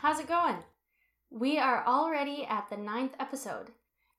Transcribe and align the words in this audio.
How's 0.00 0.20
it 0.20 0.28
going? 0.28 0.62
We 1.28 1.58
are 1.58 1.84
already 1.84 2.46
at 2.48 2.68
the 2.70 2.76
ninth 2.76 3.14
episode. 3.18 3.72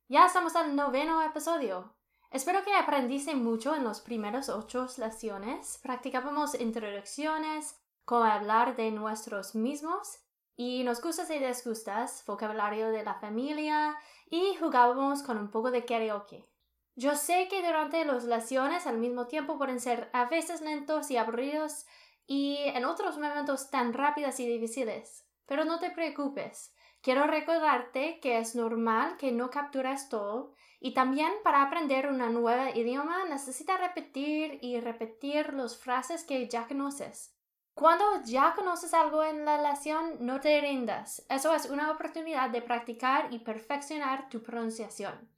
Ya 0.10 0.26
estamos 0.26 0.54
al 0.58 0.76
noveno 0.76 1.22
episodio. 1.22 1.94
Espero 2.34 2.66
que 2.66 2.74
aprendiste 2.74 3.34
mucho 3.34 3.74
en 3.74 3.86
los 3.86 4.02
primeros 4.02 4.50
ocho 4.50 4.88
lecciones. 4.98 5.80
Practicábamos 5.82 6.60
introducciones, 6.60 7.78
cómo 8.04 8.26
hablar 8.26 8.76
de 8.76 8.92
nosotros 8.92 9.56
mismos 9.56 10.20
y 10.58 10.84
nos 10.84 11.02
gustas 11.02 11.32
y 11.32 11.40
desgustas, 11.40 12.26
vocabulario 12.28 12.90
de 12.90 13.06
la 13.06 13.14
familia 13.14 13.96
y 14.30 14.56
jugábamos 14.60 15.24
con 15.24 15.38
un 15.38 15.50
poco 15.50 15.72
de 15.72 15.86
karaoke. 15.86 16.46
Yo 16.98 17.16
sé 17.16 17.48
que 17.50 17.66
durante 17.66 18.04
las 18.04 18.26
lecciones 18.26 18.86
al 18.86 18.98
mismo 18.98 19.28
tiempo 19.28 19.58
pueden 19.58 19.80
ser 19.80 20.10
a 20.12 20.26
veces 20.26 20.60
lentos 20.60 21.10
y 21.10 21.16
aburridos 21.16 21.86
y 22.28 22.58
en 22.66 22.84
otros 22.84 23.18
momentos 23.18 23.70
tan 23.70 23.94
rápidas 23.94 24.42
y 24.42 24.46
difíciles, 24.46 25.29
pero 25.50 25.66
no 25.66 25.80
te 25.80 25.90
preocupes. 25.90 26.76
Quiero 27.02 27.26
recordarte 27.26 28.20
que 28.22 28.38
es 28.38 28.54
normal 28.54 29.18
que 29.18 29.32
no 29.32 29.50
capturas 29.50 30.08
todo 30.08 30.54
y 30.80 30.94
también 30.94 31.32
para 31.44 31.64
aprender 31.64 32.08
una 32.08 32.30
nueva 32.30 32.70
idioma 32.70 33.26
necesitas 33.26 33.80
repetir 33.80 34.60
y 34.62 34.80
repetir 34.80 35.56
las 35.56 35.76
frases 35.76 36.24
que 36.24 36.48
ya 36.48 36.68
conoces. 36.68 37.36
Cuando 37.74 38.06
ya 38.26 38.54
conoces 38.54 38.94
algo 38.94 39.24
en 39.24 39.44
la 39.44 39.60
lección, 39.60 40.18
no 40.20 40.40
te 40.40 40.62
rindas. 40.62 41.26
Eso 41.30 41.52
es 41.56 41.68
una 41.68 41.92
oportunidad 41.92 42.52
de 42.52 42.62
practicar 42.62 43.34
y 43.34 43.40
perfeccionar 43.40 44.30
tu 44.30 44.44
pronunciación. 44.44 45.32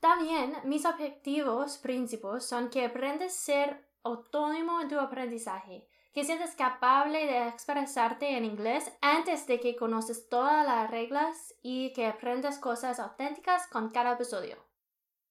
También 0.00 0.54
mis 0.64 0.86
objetivos 0.86 1.76
principales 1.76 2.46
son 2.46 2.70
que 2.70 2.86
aprendes 2.86 3.34
a 3.34 3.44
ser 3.44 3.88
autónomo 4.02 4.80
en 4.80 4.88
tu 4.88 4.98
aprendizaje, 4.98 5.86
que 6.12 6.24
sientes 6.24 6.54
capaz 6.54 7.06
de 7.06 7.48
expresarte 7.48 8.36
en 8.36 8.44
inglés 8.44 8.92
antes 9.00 9.46
de 9.46 9.58
que 9.60 9.76
conoces 9.76 10.28
todas 10.28 10.66
las 10.66 10.90
reglas 10.90 11.54
y 11.62 11.92
que 11.94 12.06
aprendas 12.06 12.58
cosas 12.58 13.00
auténticas 13.00 13.66
con 13.68 13.90
cada 13.90 14.12
episodio. 14.12 14.62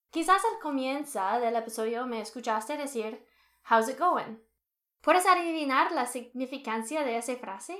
Quizás 0.09 0.41
al 0.43 0.59
comienzo 0.59 1.21
del 1.39 1.55
episodio 1.55 2.07
me 2.07 2.19
escuchaste 2.19 2.77
decir 2.77 3.25
How's 3.69 3.89
it 3.89 3.99
going? 3.99 4.39
¿Puedes 5.01 5.25
adivinar 5.25 5.91
la 5.91 6.07
significancia 6.07 7.03
de 7.03 7.17
esa 7.17 7.35
frase? 7.35 7.79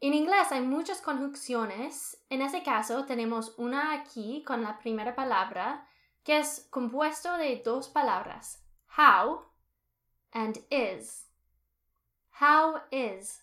En 0.00 0.14
inglés 0.14 0.50
hay 0.50 0.62
muchas 0.62 1.00
conjunciones. 1.00 2.24
En 2.28 2.42
ese 2.42 2.64
caso 2.64 3.04
tenemos 3.06 3.54
una 3.56 3.92
aquí 3.92 4.42
con 4.44 4.62
la 4.62 4.78
primera 4.80 5.14
palabra 5.14 5.86
que 6.24 6.38
es 6.38 6.66
compuesto 6.70 7.36
de 7.36 7.62
dos 7.64 7.88
palabras, 7.88 8.64
how 8.96 9.51
and 10.32 10.58
is. 10.70 11.26
How 12.40 12.82
is. 12.90 13.40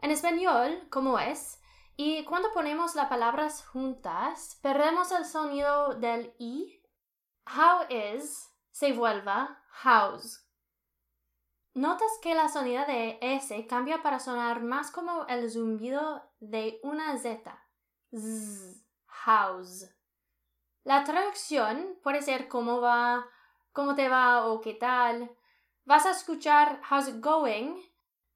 En 0.00 0.10
español, 0.10 0.88
¿cómo 0.90 1.18
es? 1.18 1.60
Y 1.96 2.24
cuando 2.24 2.52
ponemos 2.52 2.94
las 2.94 3.08
palabras 3.08 3.66
juntas, 3.66 4.58
perdemos 4.62 5.12
el 5.12 5.24
sonido 5.26 5.94
del 5.94 6.34
i. 6.38 6.82
How 7.46 7.86
is 7.88 8.50
se 8.70 8.92
vuelve 8.92 9.30
house. 9.82 10.46
Notas 11.74 12.10
que 12.22 12.34
la 12.34 12.48
sonido 12.48 12.84
de 12.86 13.18
S 13.20 13.66
cambia 13.66 14.02
para 14.02 14.18
sonar 14.18 14.62
más 14.62 14.90
como 14.90 15.26
el 15.26 15.50
zumbido 15.50 16.22
de 16.40 16.80
una 16.82 17.16
Z. 17.18 17.52
Z, 18.12 18.82
house. 19.06 19.88
La 20.84 21.04
traducción 21.04 21.98
puede 22.02 22.22
ser 22.22 22.48
cómo 22.48 22.80
va, 22.80 23.26
cómo 23.72 23.94
te 23.94 24.08
va 24.08 24.46
o 24.46 24.60
qué 24.60 24.74
tal. 24.74 25.30
Vas 25.90 26.06
a 26.06 26.12
escuchar 26.12 26.80
how's 26.88 27.08
it 27.08 27.16
going, 27.20 27.74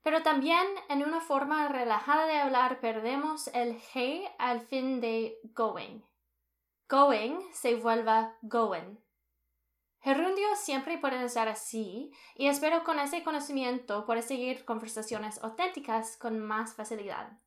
pero 0.03 0.25
también 0.25 0.67
en 0.89 1.05
una 1.05 1.21
forma 1.21 1.69
relajada 1.69 2.27
de 2.27 2.37
hablar 2.37 2.81
perdemos 2.81 3.47
el 3.55 3.81
G 3.81 4.29
al 4.39 4.61
fin 4.63 5.01
de 5.01 5.39
going. 5.55 6.01
Going 6.89 7.39
se 7.53 7.77
vuelve 7.77 8.29
going. 8.43 8.99
Gerundios 10.01 10.59
siempre 10.59 10.99
pueden 10.99 11.23
estar 11.23 11.47
así 11.47 12.11
y 12.35 12.49
espero 12.49 12.83
con 12.83 12.99
ese 12.99 13.23
conocimiento 13.23 14.05
puedes 14.05 14.25
seguir 14.25 14.65
conversaciones 14.65 15.41
auténticas 15.45 16.17
con 16.17 16.41
más 16.41 16.75
facilidad. 16.75 17.39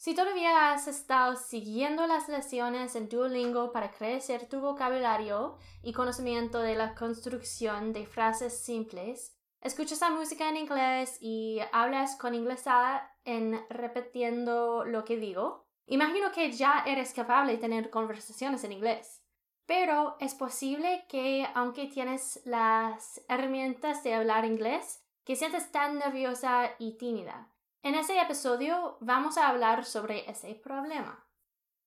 Si 0.00 0.14
todavía 0.14 0.72
has 0.72 0.88
estado 0.88 1.36
siguiendo 1.36 2.06
las 2.06 2.26
lecciones 2.26 2.96
en 2.96 3.10
Duolingo 3.10 3.70
para 3.70 3.90
crecer 3.90 4.48
tu 4.48 4.58
vocabulario 4.58 5.58
y 5.82 5.92
conocimiento 5.92 6.60
de 6.60 6.74
la 6.74 6.94
construcción 6.94 7.92
de 7.92 8.06
frases 8.06 8.62
simples, 8.62 9.36
escuchas 9.60 10.00
la 10.00 10.08
música 10.08 10.48
en 10.48 10.56
inglés 10.56 11.18
y 11.20 11.58
hablas 11.72 12.16
con 12.16 12.34
inglesada 12.34 13.14
en 13.26 13.60
repitiendo 13.68 14.86
lo 14.86 15.04
que 15.04 15.18
digo, 15.18 15.66
imagino 15.84 16.32
que 16.32 16.50
ya 16.50 16.82
eres 16.86 17.12
capaz 17.12 17.44
de 17.44 17.58
tener 17.58 17.90
conversaciones 17.90 18.64
en 18.64 18.72
inglés. 18.72 19.22
Pero 19.66 20.16
es 20.18 20.34
posible 20.34 21.04
que 21.10 21.46
aunque 21.54 21.88
tienes 21.88 22.40
las 22.46 23.20
herramientas 23.28 24.02
de 24.02 24.14
hablar 24.14 24.46
inglés, 24.46 25.04
que 25.26 25.36
sientas 25.36 25.70
tan 25.70 25.98
nerviosa 25.98 26.70
y 26.78 26.96
tímida. 26.96 27.49
En 27.82 27.94
ese 27.94 28.20
episodio 28.20 28.98
vamos 29.00 29.38
a 29.38 29.48
hablar 29.48 29.86
sobre 29.86 30.30
ese 30.30 30.54
problema. 30.54 31.26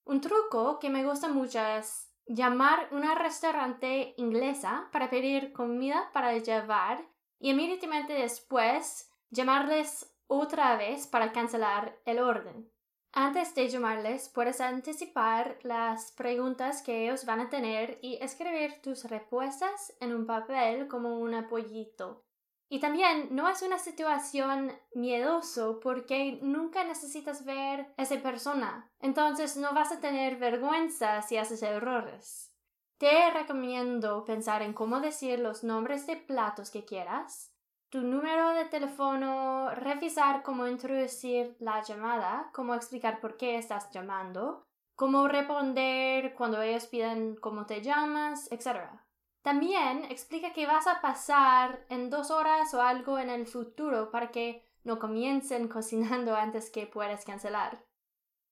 Un 0.06 0.22
truco 0.22 0.80
que 0.80 0.90
me 0.90 1.06
gusta 1.06 1.28
mucho 1.28 1.60
es 1.60 2.12
llamar 2.26 2.88
a 2.92 2.96
una 2.96 3.14
restaurante 3.14 4.16
inglesa 4.18 4.90
para 4.92 5.12
pedir 5.12 5.54
comida 5.54 6.10
para 6.12 6.36
llevar 6.36 7.06
y 7.38 7.52
inmediatamente 7.52 8.14
después 8.14 9.12
llamarles 9.30 10.12
otra 10.26 10.78
vez 10.78 11.06
para 11.06 11.32
cancelar 11.32 11.96
el 12.06 12.18
orden. 12.18 12.72
Antes 13.12 13.54
de 13.54 13.70
llamarles, 13.70 14.30
puedes 14.30 14.62
anticipar 14.62 15.60
las 15.62 16.12
preguntas 16.14 16.82
que 16.82 17.04
ellos 17.04 17.26
van 17.26 17.40
a 17.40 17.50
tener 17.50 18.00
y 18.02 18.16
escribir 18.16 18.82
tus 18.82 19.04
respuestas 19.04 19.94
en 20.00 20.16
un 20.16 20.26
papel 20.26 20.88
como 20.88 21.20
un 21.20 21.36
apoyito. 21.36 22.26
Y 22.74 22.80
también 22.80 23.28
no 23.30 23.48
es 23.48 23.62
una 23.62 23.78
situación 23.78 24.74
miedoso 24.96 25.80
porque 25.80 26.40
nunca 26.42 26.84
necesitas 26.84 27.46
ver 27.46 27.94
a 27.96 28.02
esa 28.02 28.16
persona. 28.16 28.90
Entonces 29.00 29.58
no 29.58 29.76
vas 29.76 29.92
a 29.92 30.00
tener 30.00 30.38
vergüenza 30.38 31.22
si 31.22 31.38
haces 31.38 31.62
errores. 31.62 32.52
Te 32.98 33.30
recomiendo 33.30 34.26
pensar 34.26 34.64
en 34.64 34.74
cómo 34.74 35.02
decir 35.02 35.38
los 35.38 35.64
nombres 35.64 36.08
de 36.08 36.18
platos 36.18 36.72
que 36.72 36.84
quieras 36.84 37.54
tu 37.90 38.02
número 38.02 38.56
de 38.56 38.66
teléfono, 38.66 39.70
revisar 39.76 40.42
cómo 40.42 40.66
introducir 40.66 41.56
la 41.60 41.84
llamada, 41.84 42.50
cómo 42.56 42.74
explicar 42.74 43.20
por 43.20 43.38
qué 43.38 43.60
estás 43.60 43.92
llamando, 43.92 44.66
cómo 44.96 45.28
responder 45.28 46.34
cuando 46.34 46.60
ellos 46.60 46.88
piden 46.88 47.36
cómo 47.36 47.68
te 47.68 47.84
llamas, 47.84 48.52
etc. 48.52 48.90
También 49.44 50.06
explica 50.06 50.54
que 50.54 50.66
vas 50.66 50.88
a 50.88 51.02
pasar 51.02 51.86
en 51.90 52.10
dos 52.10 52.32
horas 52.32 52.74
o 52.74 52.82
algo 52.82 53.20
en 53.20 53.30
el 53.30 53.46
futuro 53.46 54.10
para 54.10 54.32
que 54.32 54.66
no 54.84 55.00
comiencen 55.00 55.68
cocinando 55.76 56.36
antes 56.36 56.72
que 56.72 56.88
puedas 56.88 57.26
cancelar. 57.26 57.86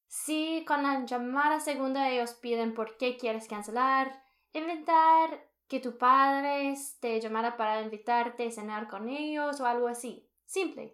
Si 0.07 0.65
con 0.67 0.83
la 0.83 1.05
llamada 1.05 1.61
segunda 1.61 2.09
ellos 2.09 2.33
piden 2.33 2.73
por 2.73 2.97
qué 2.97 3.17
quieres 3.17 3.47
cancelar, 3.47 4.21
inventar 4.51 5.49
que 5.69 5.79
tu 5.79 5.97
padre 5.97 6.75
te 6.99 7.21
llamara 7.21 7.55
para 7.55 7.81
invitarte 7.81 8.47
a 8.47 8.51
cenar 8.51 8.89
con 8.89 9.07
ellos 9.07 9.61
o 9.61 9.65
algo 9.65 9.87
así. 9.87 10.29
Simple. 10.45 10.93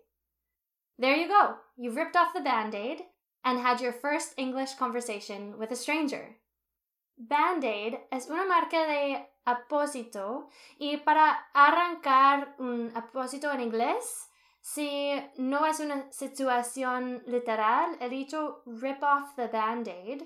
There 1.00 1.20
you 1.20 1.28
go. 1.28 1.58
You've 1.76 1.96
ripped 1.96 2.16
off 2.16 2.34
the 2.34 2.42
band-aid 2.42 3.04
and 3.44 3.60
had 3.60 3.82
your 3.82 3.94
first 3.94 4.38
English 4.38 4.76
conversation 4.76 5.58
with 5.58 5.72
a 5.72 5.76
stranger. 5.76 6.38
Band-aid 7.18 7.96
es 8.12 8.30
una 8.30 8.46
marca 8.46 8.86
de 8.86 9.28
apósito 9.44 10.50
y 10.78 10.98
para 10.98 11.50
arrancar 11.54 12.56
un 12.60 12.92
apósito 12.96 13.52
en 13.52 13.62
inglés, 13.62 14.30
si 14.62 15.12
no 15.38 15.66
es 15.66 15.80
una 15.80 16.12
situación 16.12 17.24
literal, 17.26 17.98
el 18.00 18.12
dicho 18.12 18.62
rip 18.66 19.02
off 19.02 19.34
the 19.36 19.48
band-aid 19.48 20.24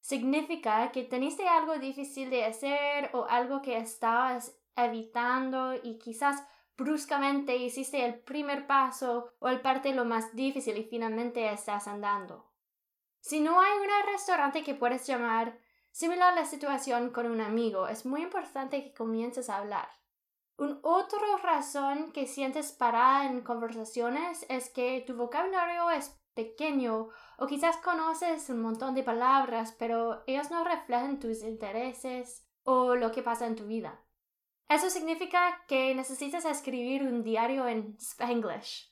significa 0.00 0.90
que 0.90 1.04
teniste 1.04 1.46
algo 1.46 1.78
difícil 1.78 2.28
de 2.28 2.44
hacer 2.44 3.10
o 3.12 3.24
algo 3.28 3.62
que 3.62 3.76
estabas 3.76 4.58
evitando 4.74 5.74
y 5.74 5.98
quizás 5.98 6.44
bruscamente 6.76 7.54
hiciste 7.56 8.04
el 8.04 8.18
primer 8.18 8.66
paso 8.66 9.32
o 9.38 9.48
el 9.48 9.60
parte 9.60 9.94
lo 9.94 10.04
más 10.04 10.34
difícil 10.34 10.76
y 10.76 10.84
finalmente 10.84 11.52
estás 11.52 11.86
andando. 11.86 12.50
Si 13.20 13.38
no 13.38 13.60
hay 13.60 13.78
un 13.78 13.86
restaurante 14.10 14.64
que 14.64 14.74
puedes 14.74 15.06
llamar, 15.06 15.56
similar 15.92 16.32
a 16.32 16.36
la 16.36 16.44
situación 16.44 17.10
con 17.10 17.26
un 17.26 17.40
amigo, 17.40 17.86
es 17.86 18.04
muy 18.04 18.22
importante 18.22 18.82
que 18.82 18.92
comiences 18.92 19.48
a 19.48 19.58
hablar. 19.58 19.88
Un 20.56 20.80
otra 20.82 21.36
razón 21.42 22.12
que 22.12 22.26
sientes 22.26 22.72
parada 22.72 23.26
en 23.26 23.42
conversaciones 23.42 24.44
es 24.48 24.68
que 24.70 25.02
tu 25.06 25.14
vocabulario 25.14 25.90
es 25.90 26.18
pequeño 26.34 27.08
o 27.38 27.46
quizás 27.46 27.76
conoces 27.78 28.48
un 28.50 28.62
montón 28.62 28.94
de 28.94 29.02
palabras, 29.02 29.74
pero 29.78 30.22
ellos 30.26 30.50
no 30.50 30.64
reflejan 30.64 31.18
tus 31.18 31.42
intereses 31.42 32.46
o 32.64 32.94
lo 32.94 33.12
que 33.12 33.22
pasa 33.22 33.46
en 33.46 33.56
tu 33.56 33.66
vida. 33.66 34.02
Eso 34.68 34.88
significa 34.88 35.64
que 35.68 35.94
necesitas 35.94 36.44
escribir 36.44 37.02
un 37.02 37.22
diario 37.22 37.66
en 37.66 37.96
Spanglish. 37.98 38.90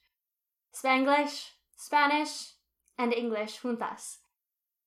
Spanglish, 0.73 1.58
Spanish 1.79 2.58
and 2.97 3.12
English 3.14 3.61
juntas. 3.61 4.23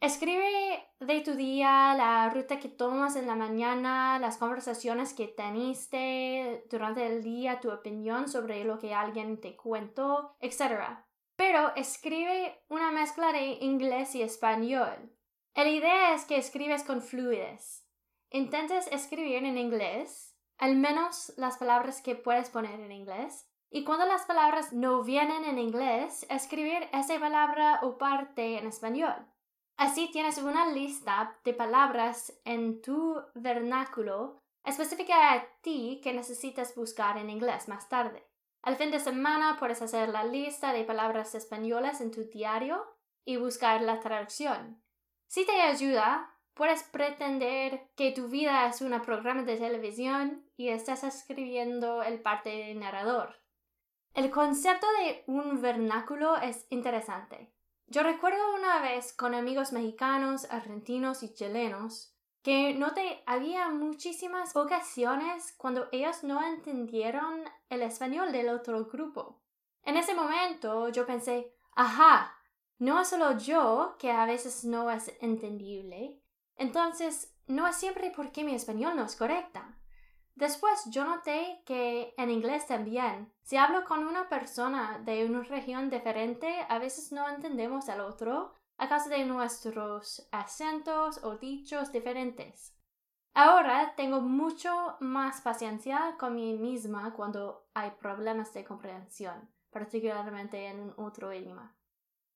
Escribe 0.03 0.85
de 0.99 1.21
tu 1.21 1.33
día, 1.35 1.95
la 1.95 2.29
ruta 2.29 2.59
que 2.59 2.67
tomas 2.67 3.15
en 3.15 3.25
la 3.25 3.35
mañana, 3.35 4.19
las 4.19 4.35
conversaciones 4.35 5.13
que 5.13 5.29
teniste 5.29 6.65
durante 6.69 7.07
el 7.07 7.23
día, 7.23 7.61
tu 7.61 7.71
opinión 7.71 8.27
sobre 8.27 8.65
lo 8.65 8.79
que 8.79 8.93
alguien 8.93 9.39
te 9.39 9.55
cuentó, 9.55 10.35
etc. 10.41 10.99
Pero 11.37 11.73
escribe 11.77 12.65
una 12.67 12.91
mezcla 12.91 13.31
de 13.31 13.59
inglés 13.61 14.13
y 14.15 14.23
español. 14.23 15.15
La 15.55 15.69
idea 15.69 16.13
es 16.13 16.25
que 16.25 16.35
escribes 16.35 16.83
con 16.83 17.01
fluidez. 17.01 17.87
Intentes 18.29 18.87
escribir 18.87 19.45
en 19.45 19.57
inglés, 19.57 20.37
al 20.57 20.75
menos 20.75 21.31
las 21.37 21.55
palabras 21.55 22.01
que 22.01 22.15
puedes 22.15 22.49
poner 22.49 22.77
en 22.77 22.91
inglés, 22.91 23.49
y 23.69 23.85
cuando 23.85 24.05
las 24.05 24.25
palabras 24.25 24.73
no 24.73 25.01
vienen 25.01 25.45
en 25.45 25.59
inglés, 25.59 26.25
escribir 26.29 26.89
esa 26.91 27.17
palabra 27.21 27.79
o 27.83 27.97
parte 27.97 28.57
en 28.57 28.67
español. 28.67 29.32
Así 29.77 30.09
tienes 30.11 30.37
una 30.37 30.71
lista 30.71 31.39
de 31.43 31.53
palabras 31.53 32.33
en 32.45 32.81
tu 32.81 33.21
vernáculo 33.33 34.39
específica 34.63 35.33
a 35.33 35.45
ti 35.61 35.99
que 36.03 36.13
necesitas 36.13 36.75
buscar 36.75 37.17
en 37.17 37.29
inglés 37.29 37.67
más 37.67 37.89
tarde. 37.89 38.25
Al 38.61 38.77
fin 38.77 38.91
de 38.91 38.99
semana 38.99 39.57
puedes 39.59 39.81
hacer 39.81 40.09
la 40.09 40.23
lista 40.23 40.71
de 40.71 40.85
palabras 40.85 41.35
españolas 41.35 41.99
en 41.99 42.11
tu 42.11 42.23
diario 42.29 42.85
y 43.25 43.37
buscar 43.37 43.81
la 43.81 43.99
traducción. 43.99 44.81
Si 45.27 45.45
te 45.45 45.61
ayuda, 45.61 46.33
puedes 46.53 46.83
pretender 46.83 47.89
que 47.95 48.11
tu 48.11 48.29
vida 48.29 48.67
es 48.67 48.81
un 48.81 48.99
programa 49.01 49.43
de 49.43 49.57
televisión 49.57 50.45
y 50.55 50.69
estás 50.69 51.03
escribiendo 51.03 52.03
el 52.03 52.21
parte 52.21 52.49
de 52.49 52.75
narrador. 52.75 53.41
El 54.13 54.29
concepto 54.29 54.87
de 54.99 55.23
un 55.27 55.61
vernáculo 55.61 56.37
es 56.37 56.67
interesante. 56.69 57.52
Yo 57.87 58.03
recuerdo 58.03 58.55
una 58.55 58.81
vez 58.81 59.13
con 59.13 59.35
amigos 59.35 59.71
mexicanos, 59.71 60.47
argentinos 60.49 61.23
y 61.23 61.33
chilenos 61.33 62.13
que 62.43 62.73
noté 62.73 63.23
había 63.25 63.69
muchísimas 63.69 64.55
ocasiones 64.55 65.53
cuando 65.57 65.87
ellos 65.93 66.23
no 66.23 66.45
entendieron 66.45 67.43
el 67.69 67.81
español 67.81 68.33
del 68.33 68.49
otro 68.49 68.85
grupo. 68.85 69.41
En 69.81 69.95
ese 69.95 70.13
momento 70.13 70.89
yo 70.89 71.05
pensé, 71.05 71.53
ajá, 71.73 72.35
no 72.79 72.99
es 72.99 73.07
solo 73.07 73.37
yo 73.37 73.95
que 73.97 74.11
a 74.11 74.25
veces 74.25 74.65
no 74.65 74.91
es 74.91 75.13
entendible, 75.21 76.21
entonces 76.57 77.33
no 77.47 77.65
es 77.65 77.77
siempre 77.77 78.11
porque 78.13 78.43
mi 78.43 78.53
español 78.55 78.97
no 78.97 79.05
es 79.05 79.15
correcta. 79.15 79.77
Después 80.35 80.85
yo 80.87 81.05
noté 81.05 81.61
que 81.65 82.13
en 82.17 82.31
inglés 82.31 82.65
también, 82.65 83.31
si 83.43 83.55
hablo 83.57 83.85
con 83.85 84.03
una 84.05 84.29
persona 84.29 84.99
de 85.05 85.25
una 85.25 85.43
región 85.43 85.89
diferente, 85.89 86.65
a 86.69 86.79
veces 86.79 87.11
no 87.11 87.29
entendemos 87.29 87.87
al 87.89 88.01
otro 88.01 88.53
a 88.77 88.89
causa 88.89 89.09
de 89.09 89.25
nuestros 89.25 90.27
acentos 90.31 91.23
o 91.23 91.37
dichos 91.37 91.91
diferentes. 91.91 92.75
Ahora 93.35 93.93
tengo 93.95 94.21
mucho 94.21 94.95
más 94.99 95.41
paciencia 95.41 96.15
con 96.19 96.35
mí 96.35 96.53
misma 96.53 97.13
cuando 97.13 97.67
hay 97.73 97.91
problemas 97.91 98.53
de 98.53 98.63
comprensión, 98.63 99.49
particularmente 99.71 100.67
en 100.67 100.93
otro 100.97 101.33
idioma. 101.33 101.75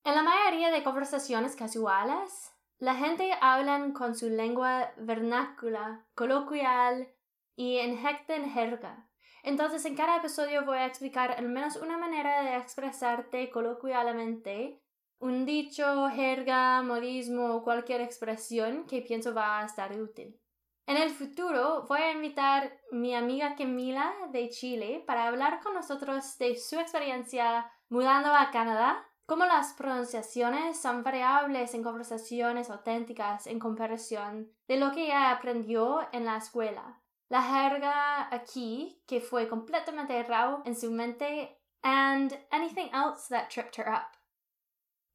En 0.04 0.14
la 0.14 0.22
mayoría 0.22 0.70
de 0.70 0.82
conversaciones 0.82 1.54
casuales, 1.54 2.52
la 2.78 2.94
gente 2.94 3.32
habla 3.40 3.92
con 3.92 4.14
su 4.14 4.28
lengua 4.28 4.92
vernácula, 4.96 6.06
coloquial, 6.14 7.08
y 7.58 7.78
en 7.78 7.98
jerga. 7.98 9.10
Entonces, 9.42 9.84
en 9.84 9.96
cada 9.96 10.18
episodio 10.18 10.64
voy 10.64 10.78
a 10.78 10.86
explicar 10.86 11.32
al 11.32 11.48
menos 11.48 11.74
una 11.74 11.98
manera 11.98 12.42
de 12.42 12.56
expresarte 12.56 13.50
coloquialmente, 13.50 14.80
un 15.18 15.44
dicho, 15.44 16.08
jerga, 16.08 16.80
modismo 16.82 17.56
o 17.56 17.64
cualquier 17.64 18.00
expresión 18.00 18.86
que 18.86 19.02
pienso 19.02 19.34
va 19.34 19.58
a 19.58 19.64
estar 19.64 19.90
útil. 20.00 20.40
En 20.86 20.98
el 20.98 21.10
futuro 21.10 21.84
voy 21.88 22.00
a 22.00 22.12
invitar 22.12 22.64
a 22.92 22.94
mi 22.94 23.16
amiga 23.16 23.56
Camila 23.56 24.14
de 24.30 24.50
Chile 24.50 25.02
para 25.04 25.26
hablar 25.26 25.58
con 25.60 25.74
nosotros 25.74 26.38
de 26.38 26.54
su 26.54 26.78
experiencia 26.78 27.68
mudando 27.88 28.32
a 28.32 28.52
Canadá, 28.52 29.04
cómo 29.26 29.46
las 29.46 29.72
pronunciaciones 29.72 30.80
son 30.80 31.02
variables 31.02 31.74
en 31.74 31.82
conversaciones 31.82 32.70
auténticas 32.70 33.48
en 33.48 33.58
comparación 33.58 34.52
de 34.68 34.76
lo 34.76 34.92
que 34.92 35.06
ella 35.06 35.32
aprendió 35.32 36.06
en 36.12 36.24
la 36.24 36.36
escuela 36.36 37.02
la 37.28 37.42
jerga 37.42 38.34
aquí, 38.34 39.02
que 39.06 39.20
fue 39.20 39.48
completamente 39.48 40.16
errado 40.16 40.62
en 40.64 40.74
su 40.74 40.90
mente, 40.90 41.58
and 41.82 42.32
anything 42.50 42.88
else 42.92 43.28
that 43.28 43.48
tripped 43.48 43.78
her 43.78 43.88
up. 43.88 44.16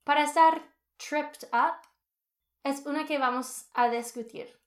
Para 0.03 0.23
estar 0.23 0.61
tripped 0.97 1.47
up 1.53 1.81
es 2.63 2.85
una 2.85 3.05
que 3.05 3.17
vamos 3.17 3.69
a 3.73 3.89
discutir. 3.89 4.59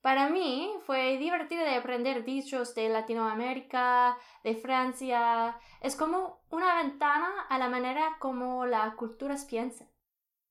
Para 0.00 0.28
mí 0.28 0.72
fue 0.84 1.18
divertido 1.18 1.64
de 1.64 1.74
aprender 1.74 2.24
dichos 2.24 2.74
de 2.76 2.88
Latinoamérica, 2.88 4.16
de 4.44 4.54
Francia. 4.54 5.58
Es 5.80 5.96
como 5.96 6.44
una 6.50 6.82
ventana 6.82 7.46
a 7.48 7.58
la 7.58 7.68
manera 7.68 8.16
como 8.20 8.66
las 8.66 8.94
culturas 8.94 9.44
piensan. 9.46 9.90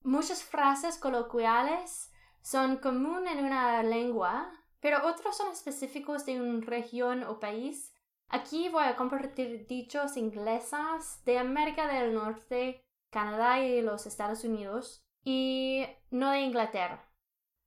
Muchas 0.02 0.44
frases 0.44 0.98
coloquiales 0.98 2.12
son 2.42 2.76
comunes 2.76 3.32
en 3.32 3.46
una 3.46 3.82
lengua, 3.82 4.52
pero 4.80 5.06
otros 5.06 5.36
son 5.36 5.52
específicos 5.52 6.26
de 6.26 6.40
una 6.40 6.64
región 6.64 7.24
o 7.24 7.40
país. 7.40 7.94
Aquí 8.28 8.68
voy 8.68 8.84
a 8.84 8.96
compartir 8.96 9.66
dichos 9.66 10.16
ingleses 10.16 11.22
de 11.24 11.38
América 11.38 11.86
del 11.86 12.14
Norte, 12.14 12.84
Canadá 13.10 13.60
y 13.60 13.82
los 13.82 14.06
Estados 14.06 14.44
Unidos, 14.44 15.04
y 15.24 15.86
no 16.10 16.30
de 16.30 16.40
Inglaterra. 16.40 17.08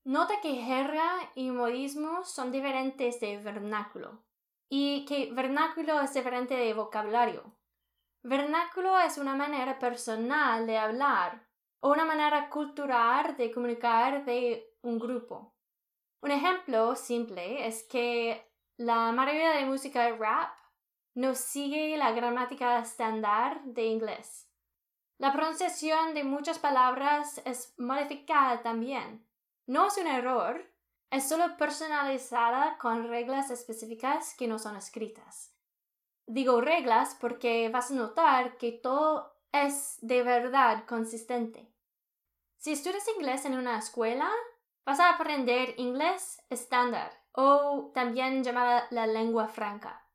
Nota 0.03 0.41
que 0.41 0.55
jerga 0.55 1.11
y 1.35 1.49
modismo 1.51 2.23
son 2.23 2.51
diferentes 2.51 3.19
de 3.19 3.37
vernáculo, 3.37 4.23
y 4.69 5.05
que 5.05 5.31
vernáculo 5.33 5.99
es 6.01 6.13
diferente 6.13 6.55
de 6.55 6.73
vocabulario. 6.73 7.55
Vernáculo 8.23 8.99
es 8.99 9.17
una 9.17 9.35
manera 9.35 9.79
personal 9.79 10.67
de 10.67 10.77
hablar 10.77 11.47
o 11.79 11.91
una 11.91 12.05
manera 12.05 12.49
cultural 12.49 13.37
de 13.37 13.51
comunicar 13.51 14.25
de 14.25 14.75
un 14.81 14.99
grupo. 14.99 15.53
Un 16.21 16.31
ejemplo 16.31 16.95
simple 16.95 17.67
es 17.67 17.83
que 17.83 18.45
la 18.77 19.11
mayoría 19.11 19.51
de 19.51 19.65
música 19.65 20.09
rap 20.15 20.51
no 21.15 21.33
sigue 21.33 21.95
la 21.97 22.11
gramática 22.11 22.79
estándar 22.79 23.61
de 23.63 23.85
inglés. 23.85 24.49
La 25.17 25.33
pronunciación 25.33 26.13
de 26.13 26.23
muchas 26.23 26.59
palabras 26.59 27.41
es 27.45 27.73
modificada 27.77 28.61
también. 28.61 29.25
No 29.65 29.87
es 29.87 29.97
un 29.97 30.07
error, 30.07 30.65
es 31.09 31.27
solo 31.27 31.57
personalizada 31.57 32.77
con 32.77 33.07
reglas 33.07 33.49
específicas 33.49 34.35
que 34.35 34.47
no 34.47 34.59
son 34.59 34.75
escritas. 34.75 35.53
Digo 36.25 36.61
reglas 36.61 37.17
porque 37.19 37.69
vas 37.69 37.91
a 37.91 37.95
notar 37.95 38.57
que 38.57 38.71
todo 38.71 39.35
es 39.51 39.97
de 40.01 40.21
verdad 40.23 40.85
consistente. 40.85 41.73
Si 42.57 42.73
estudias 42.73 43.07
inglés 43.15 43.45
en 43.45 43.57
una 43.57 43.79
escuela, 43.79 44.31
Vas 44.85 44.99
a 44.99 45.09
aprender 45.09 45.75
inglés 45.77 46.43
estándar 46.49 47.11
o 47.33 47.91
también 47.93 48.43
llamada 48.43 48.87
la 48.91 49.07
lengua 49.07 49.47
franca. 49.47 50.05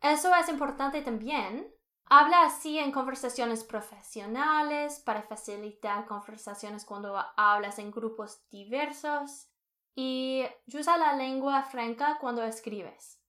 Eso 0.00 0.34
es 0.34 0.48
importante 0.48 1.02
también. 1.02 1.72
Habla 2.06 2.42
así 2.42 2.78
en 2.78 2.92
conversaciones 2.92 3.64
profesionales 3.64 5.00
para 5.00 5.22
facilitar 5.22 6.06
conversaciones 6.06 6.84
cuando 6.84 7.16
hablas 7.36 7.78
en 7.78 7.90
grupos 7.90 8.46
diversos 8.50 9.48
y 9.94 10.44
usa 10.66 10.98
la 10.98 11.14
lengua 11.14 11.62
franca 11.62 12.18
cuando 12.20 12.42
escribes. 12.42 13.22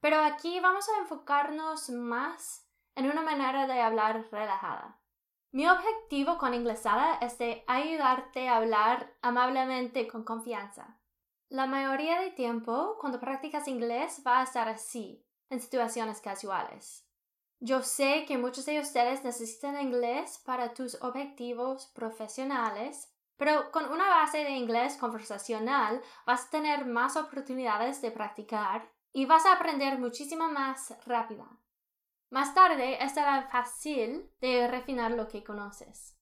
Pero 0.00 0.22
aquí 0.22 0.60
vamos 0.60 0.88
a 0.88 0.98
enfocarnos 1.00 1.90
más 1.90 2.66
en 2.94 3.10
una 3.10 3.22
manera 3.22 3.66
de 3.66 3.80
hablar 3.80 4.26
relajada. 4.30 4.99
Mi 5.52 5.68
objetivo 5.68 6.38
con 6.38 6.54
Inglesada 6.54 7.18
es 7.20 7.36
de 7.38 7.64
ayudarte 7.66 8.48
a 8.48 8.56
hablar 8.56 9.12
amablemente 9.20 10.06
con 10.06 10.22
confianza. 10.22 11.00
La 11.48 11.66
mayoría 11.66 12.20
del 12.20 12.36
tiempo, 12.36 12.96
cuando 13.00 13.18
practicas 13.18 13.66
inglés, 13.66 14.22
va 14.24 14.38
a 14.38 14.44
estar 14.44 14.68
así, 14.68 15.26
en 15.48 15.60
situaciones 15.60 16.20
casuales. 16.20 17.04
Yo 17.58 17.82
sé 17.82 18.26
que 18.28 18.38
muchos 18.38 18.64
de 18.66 18.78
ustedes 18.78 19.24
necesitan 19.24 19.80
inglés 19.80 20.40
para 20.46 20.72
tus 20.72 21.02
objetivos 21.02 21.86
profesionales, 21.96 23.12
pero 23.36 23.72
con 23.72 23.90
una 23.90 24.08
base 24.08 24.38
de 24.44 24.50
inglés 24.50 24.96
conversacional 24.98 26.00
vas 26.26 26.46
a 26.46 26.50
tener 26.50 26.86
más 26.86 27.16
oportunidades 27.16 28.00
de 28.00 28.12
practicar 28.12 28.88
y 29.12 29.26
vas 29.26 29.44
a 29.46 29.54
aprender 29.54 29.98
muchísimo 29.98 30.48
más 30.48 30.94
rápida. 31.06 31.59
Más 32.30 32.54
tarde 32.54 33.02
estará 33.02 33.48
fácil 33.50 34.30
de 34.40 34.68
refinar 34.68 35.10
lo 35.10 35.26
que 35.26 35.42
conoces. 35.42 36.16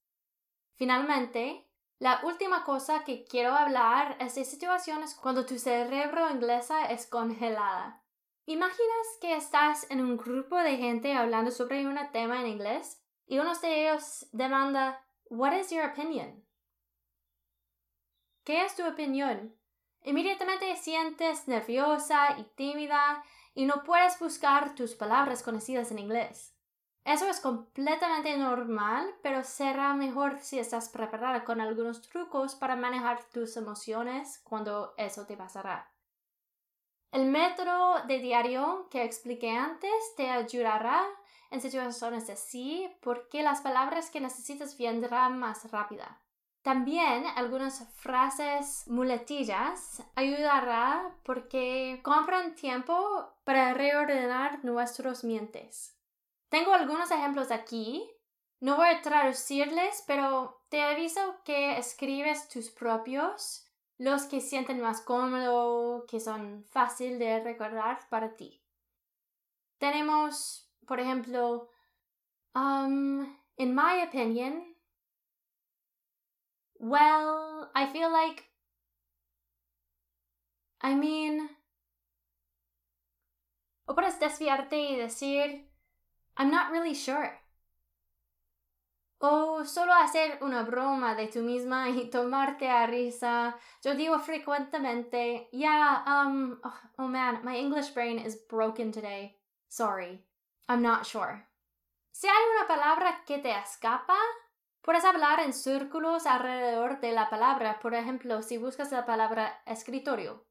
Finalmente, 0.74 1.68
la 1.98 2.20
última 2.24 2.64
cosa 2.64 3.04
que 3.04 3.24
quiero 3.24 3.52
hablar 3.52 4.16
es 4.18 4.34
de 4.34 4.44
situaciones 4.44 5.14
cuando 5.14 5.44
tu 5.44 5.58
cerebro 5.58 6.30
inglesa 6.30 6.86
es 6.86 7.06
congelada. 7.06 8.02
¿Imaginas 8.46 9.06
que 9.20 9.36
estás 9.36 9.90
en 9.90 10.00
un 10.00 10.16
grupo 10.16 10.56
de 10.56 10.78
gente 10.78 11.12
hablando 11.12 11.50
sobre 11.50 11.86
un 11.86 11.98
tema 12.10 12.40
en 12.40 12.46
inglés 12.46 13.02
y 13.26 13.38
uno 13.38 13.54
de 13.58 13.82
ellos 13.82 14.26
demanda 14.32 15.04
What 15.28 15.58
is 15.58 15.70
your 15.70 15.84
opinion? 15.84 16.42
¿Qué 18.44 18.64
es 18.64 18.74
tu 18.74 18.86
opinión? 18.86 19.54
Inmediatamente 20.04 20.74
sientes 20.76 21.48
nerviosa 21.48 22.38
y 22.38 22.44
tímida 22.54 23.22
y 23.58 23.66
no 23.66 23.82
puedes 23.82 24.20
buscar 24.20 24.76
tus 24.76 24.94
palabras 24.94 25.42
conocidas 25.42 25.90
en 25.90 25.98
inglés. 25.98 26.54
Eso 27.04 27.28
es 27.28 27.40
completamente 27.40 28.36
normal, 28.36 29.12
pero 29.20 29.42
será 29.42 29.94
mejor 29.94 30.38
si 30.38 30.60
estás 30.60 30.88
preparada 30.90 31.42
con 31.42 31.60
algunos 31.60 32.02
trucos 32.02 32.54
para 32.54 32.76
manejar 32.76 33.24
tus 33.32 33.56
emociones 33.56 34.38
cuando 34.44 34.94
eso 34.96 35.26
te 35.26 35.36
pasará. 35.36 35.90
El 37.10 37.24
método 37.24 38.06
de 38.06 38.20
diario 38.20 38.86
que 38.92 39.02
expliqué 39.02 39.50
antes 39.50 39.90
te 40.16 40.30
ayudará 40.30 41.04
en 41.50 41.60
situaciones 41.60 42.30
así 42.30 42.88
porque 43.00 43.42
las 43.42 43.60
palabras 43.60 44.08
que 44.12 44.20
necesitas 44.20 44.78
vendrán 44.78 45.36
más 45.36 45.68
rápida. 45.72 46.20
También 46.62 47.24
algunas 47.36 47.88
frases 47.94 48.84
muletillas 48.88 50.02
ayudará 50.16 51.16
porque 51.22 52.00
compran 52.02 52.54
tiempo 52.54 52.94
para 53.44 53.74
reordenar 53.74 54.64
nuestros 54.64 55.24
mientes. 55.24 55.96
Tengo 56.48 56.72
algunos 56.72 57.10
ejemplos 57.10 57.50
aquí. 57.50 58.08
No 58.60 58.76
voy 58.76 58.88
a 58.88 59.02
traducirles, 59.02 60.02
pero 60.06 60.62
te 60.68 60.82
aviso 60.82 61.20
que 61.44 61.78
escribes 61.78 62.48
tus 62.48 62.70
propios, 62.70 63.64
los 63.98 64.24
que 64.24 64.40
sienten 64.40 64.80
más 64.80 65.00
cómodo, 65.00 66.06
que 66.06 66.18
son 66.18 66.64
fácil 66.64 67.18
de 67.18 67.40
recordar 67.40 68.00
para 68.08 68.34
ti. 68.34 68.60
Tenemos, 69.78 70.68
por 70.86 70.98
ejemplo, 70.98 71.70
um, 72.54 73.22
in 73.56 73.74
my 73.74 74.02
opinion, 74.06 74.74
well, 76.78 77.70
I 77.74 77.86
feel 77.86 78.12
like, 78.12 78.44
I 80.80 80.94
mean, 80.94 81.48
o 83.86 83.94
puedes 83.94 84.18
desviarte 84.20 84.76
y 84.76 84.96
decir, 84.96 85.64
I'm 86.36 86.50
not 86.50 86.70
really 86.70 86.94
sure. 86.94 87.32
O 89.20 89.64
solo 89.64 89.92
hacer 89.92 90.38
una 90.42 90.62
broma 90.62 91.16
de 91.16 91.26
tú 91.26 91.42
misma 91.42 91.88
y 91.88 92.08
tomarte 92.08 92.68
a 92.68 92.86
risa. 92.86 93.56
Yo 93.82 93.94
digo 93.94 94.20
frecuentemente, 94.20 95.48
yeah, 95.52 96.04
um, 96.06 96.60
oh, 96.62 96.80
oh 97.00 97.08
man, 97.08 97.40
my 97.42 97.56
English 97.56 97.88
brain 97.88 98.20
is 98.20 98.36
broken 98.36 98.92
today. 98.92 99.36
Sorry. 99.68 100.20
I'm 100.68 100.82
not 100.82 101.04
sure. 101.04 101.44
Si 102.12 102.28
hay 102.28 102.44
una 102.56 102.68
palabra 102.68 103.24
que 103.26 103.38
te 103.38 103.50
escapa, 103.50 104.16
puedes 104.88 105.04
hablar 105.04 105.40
en 105.40 105.52
círculos 105.52 106.24
alrededor 106.24 106.98
de 107.00 107.12
la 107.12 107.28
palabra. 107.28 107.78
Por 107.78 107.92
ejemplo, 107.92 108.40
si 108.40 108.56
buscas 108.56 108.90
la 108.90 109.04
palabra 109.04 109.60
escritorio, 109.66 110.46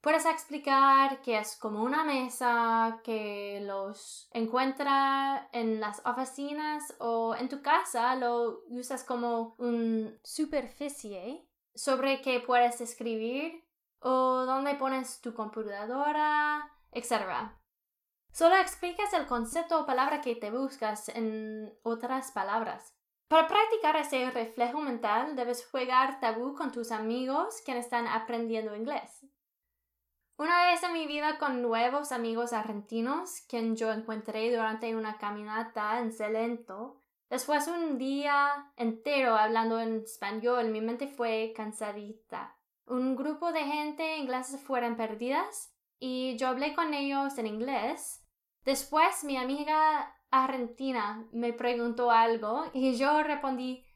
Puedes 0.00 0.24
explicar 0.24 1.20
que 1.20 1.36
es 1.36 1.56
como 1.56 1.82
una 1.82 2.04
mesa 2.04 3.00
que 3.02 3.60
los 3.66 4.30
encuentra 4.32 5.48
en 5.52 5.80
las 5.80 6.00
oficinas 6.06 6.94
o 7.00 7.34
en 7.34 7.48
tu 7.48 7.60
casa 7.60 8.14
lo 8.14 8.62
usas 8.68 9.02
como 9.02 9.56
un 9.58 10.16
superficie 10.22 11.46
sobre 11.74 12.22
que 12.22 12.38
puedes 12.38 12.80
escribir 12.80 13.64
o 13.98 14.44
donde 14.46 14.76
pones 14.76 15.20
tu 15.20 15.34
computadora, 15.34 16.70
etc. 16.92 17.50
Solo 18.32 18.56
explicas 18.56 19.12
el 19.12 19.26
concepto 19.26 19.80
o 19.80 19.86
palabra 19.86 20.20
que 20.20 20.36
te 20.36 20.52
buscas 20.52 21.08
en 21.08 21.76
otras 21.82 22.30
palabras. 22.30 22.96
Para 23.28 23.48
practicar 23.48 23.96
ese 23.96 24.30
reflejo 24.30 24.80
mental 24.80 25.34
debes 25.34 25.66
jugar 25.66 26.20
tabú 26.20 26.54
con 26.54 26.70
tus 26.70 26.92
amigos 26.92 27.60
que 27.66 27.76
están 27.76 28.06
aprendiendo 28.06 28.76
inglés. 28.76 29.26
Una 30.38 30.66
vez 30.66 30.82
en 30.84 30.92
mi 30.92 31.06
vida 31.06 31.38
con 31.38 31.60
nuevos 31.60 32.12
amigos 32.12 32.52
argentinos, 32.52 33.40
quien 33.48 33.74
yo 33.74 33.90
encontré 33.90 34.50
durante 34.50 34.94
una 34.94 35.18
caminata 35.18 35.98
en 35.98 36.12
Celento, 36.12 37.02
después 37.28 37.66
un 37.66 37.98
día 37.98 38.70
entero 38.76 39.34
hablando 39.34 39.80
en 39.80 40.02
español, 40.02 40.68
mi 40.68 40.80
mente 40.80 41.08
fue 41.08 41.52
cansadita. 41.56 42.54
Un 42.86 43.16
grupo 43.16 43.50
de 43.50 43.64
gente 43.64 44.16
en 44.16 44.26
clases 44.26 44.60
fueron 44.60 44.96
perdidas 44.96 45.74
y 45.98 46.36
yo 46.36 46.48
hablé 46.48 46.74
con 46.74 46.94
ellos 46.94 47.36
en 47.38 47.48
inglés. 47.48 48.22
Después 48.66 49.22
mi 49.22 49.36
amiga 49.36 50.12
argentina 50.28 51.24
me 51.30 51.52
preguntó 51.52 52.10
algo 52.10 52.68
y 52.74 52.96
yo 52.96 53.22
respondí 53.22 53.86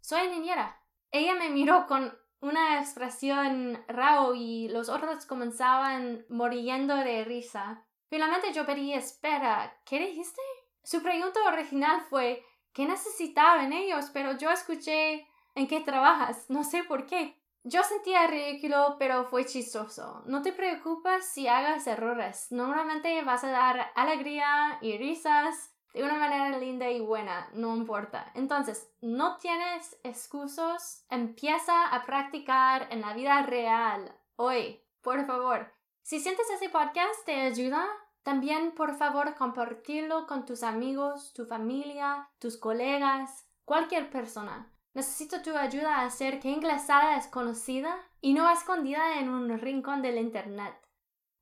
soy 0.00 0.28
niñera. 0.28 0.82
Ella 1.12 1.36
me 1.36 1.48
miró 1.48 1.86
con 1.86 2.12
una 2.40 2.80
expresión 2.80 3.80
raro 3.86 4.34
y 4.34 4.68
los 4.68 4.88
otros 4.88 5.26
comenzaban 5.26 6.26
muriendo 6.28 6.96
de 6.96 7.24
risa. 7.24 7.86
Finalmente 8.10 8.52
yo 8.52 8.66
pedí 8.66 8.92
espera, 8.92 9.80
¿qué 9.84 10.00
dijiste? 10.00 10.42
Su 10.82 11.02
pregunta 11.02 11.38
original 11.46 12.00
fue 12.10 12.44
¿qué 12.72 12.84
necesitaban 12.84 13.72
ellos? 13.72 14.10
Pero 14.12 14.36
yo 14.36 14.50
escuché 14.50 15.28
¿en 15.54 15.68
qué 15.68 15.80
trabajas? 15.80 16.50
No 16.50 16.64
sé 16.64 16.82
por 16.82 17.06
qué. 17.06 17.40
Yo 17.68 17.82
sentía 17.82 18.28
ridículo, 18.28 18.94
pero 18.96 19.24
fue 19.24 19.44
chistoso. 19.44 20.22
No 20.26 20.40
te 20.40 20.52
preocupes 20.52 21.26
si 21.26 21.48
hagas 21.48 21.88
errores. 21.88 22.46
Normalmente 22.52 23.20
vas 23.22 23.42
a 23.42 23.50
dar 23.50 23.90
alegría 23.96 24.78
y 24.80 24.96
risas 24.96 25.74
de 25.92 26.04
una 26.04 26.16
manera 26.16 26.56
linda 26.60 26.88
y 26.88 27.00
buena, 27.00 27.50
no 27.54 27.74
importa. 27.74 28.30
Entonces, 28.36 28.88
no 29.00 29.38
tienes 29.38 29.98
excusas, 30.04 31.04
empieza 31.10 31.88
a 31.88 32.06
practicar 32.06 32.86
en 32.92 33.00
la 33.00 33.14
vida 33.14 33.42
real, 33.42 34.14
hoy, 34.36 34.80
por 35.02 35.26
favor. 35.26 35.72
Si 36.02 36.20
sientes 36.20 36.48
ese 36.50 36.68
podcast 36.68 37.24
te 37.24 37.40
ayuda, 37.40 37.84
también 38.22 38.76
por 38.76 38.94
favor 38.94 39.34
compartirlo 39.34 40.28
con 40.28 40.46
tus 40.46 40.62
amigos, 40.62 41.32
tu 41.34 41.46
familia, 41.46 42.30
tus 42.38 42.58
colegas, 42.58 43.48
cualquier 43.64 44.08
persona. 44.08 44.72
Necesito 44.96 45.42
tu 45.42 45.54
ayuda 45.54 45.96
a 45.96 46.06
hacer 46.06 46.40
que 46.40 46.48
Inglesada 46.48 47.18
es 47.18 47.26
conocida 47.26 47.98
y 48.22 48.32
no 48.32 48.50
escondida 48.50 49.20
en 49.20 49.28
un 49.28 49.58
rincón 49.58 50.00
del 50.00 50.16
Internet. 50.16 50.72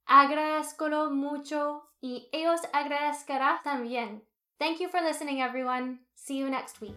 Agradezco 0.07 0.89
mucho 1.11 1.89
y 2.01 2.29
ellos 2.33 2.61
agradecerán 2.73 3.63
también. 3.63 4.27
Thank 4.59 4.81
you 4.81 4.89
for 4.89 5.01
listening, 5.01 5.41
everyone. 5.41 6.01
See 6.17 6.39
you 6.39 6.51
next 6.51 6.81
week. 6.81 6.97